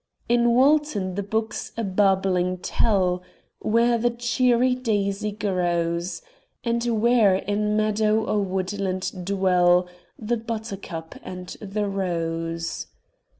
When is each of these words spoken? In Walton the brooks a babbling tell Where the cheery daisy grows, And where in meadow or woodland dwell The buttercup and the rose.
In 0.27 0.55
Walton 0.55 1.13
the 1.13 1.21
brooks 1.21 1.73
a 1.77 1.83
babbling 1.83 2.57
tell 2.57 3.21
Where 3.59 3.99
the 3.99 4.09
cheery 4.09 4.73
daisy 4.73 5.31
grows, 5.31 6.23
And 6.63 6.83
where 6.99 7.35
in 7.35 7.77
meadow 7.77 8.25
or 8.25 8.39
woodland 8.41 9.11
dwell 9.23 9.87
The 10.17 10.37
buttercup 10.37 11.13
and 11.23 11.49
the 11.61 11.87
rose. 11.87 12.87